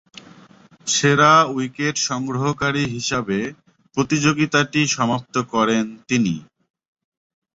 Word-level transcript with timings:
সেরা 0.87 1.31
উইকেট 1.49 1.95
সংগ্রহকারী 2.09 2.83
হিসাবে 2.95 3.39
প্রতিযোগিতাটি 3.97 4.81
সমাপ্ত 4.95 5.35
করেন 5.53 5.85
তিনি। 6.07 6.35